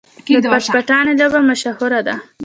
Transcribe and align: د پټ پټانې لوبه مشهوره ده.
د 0.43 0.45
پټ 0.51 0.63
پټانې 0.73 1.13
لوبه 1.19 1.39
مشهوره 1.49 1.99
ده. 2.07 2.15